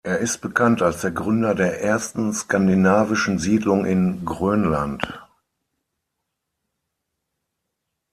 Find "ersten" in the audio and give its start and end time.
1.83-2.33